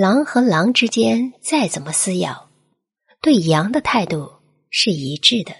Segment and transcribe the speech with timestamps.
[0.00, 2.50] 狼和狼之间再怎么撕咬
[3.20, 4.30] 对羊的态度
[4.70, 5.52] 是一致的。